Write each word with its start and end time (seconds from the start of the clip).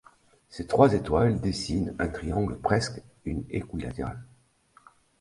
Ces 0.49 0.65
trois 0.65 0.93
étoiles 0.95 1.39
dessinent 1.39 1.93
un 1.99 2.07
triangle 2.07 2.57
presque 2.57 3.03
équilatéral. 3.51 4.17